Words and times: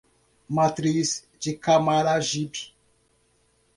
Matriz 0.49 1.27
de 1.39 1.53
Camaragibe 1.53 2.73